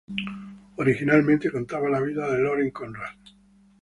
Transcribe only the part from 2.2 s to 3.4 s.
de Lauren Conrad.